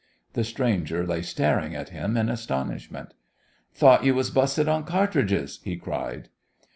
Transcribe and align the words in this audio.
The 0.33 0.43
stranger 0.43 1.05
lay 1.05 1.21
staring 1.21 1.75
at 1.75 1.89
him 1.89 2.17
in 2.17 2.27
astonishment. 2.27 3.13
"Thought 3.75 4.03
you 4.03 4.15
was 4.15 4.31
busted 4.31 4.67
on 4.67 4.83
catridges!" 4.83 5.59
he 5.63 5.75
cried. 5.77 6.29